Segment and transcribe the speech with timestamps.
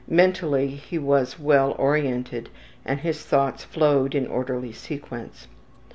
[0.09, 2.49] Mentally he was well oriented
[2.83, 5.45] and his thoughts flowed in orderly sequence.